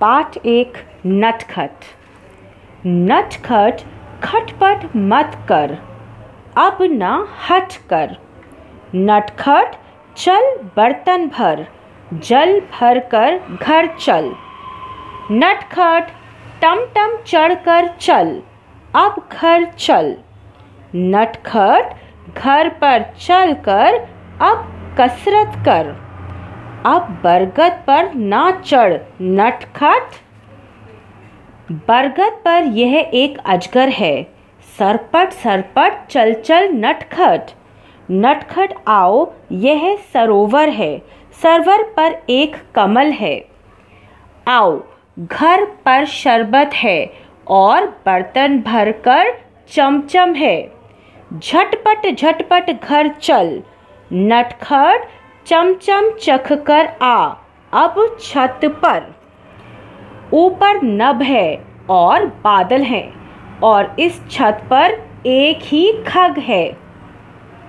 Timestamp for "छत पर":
58.20-59.14, 64.30-64.90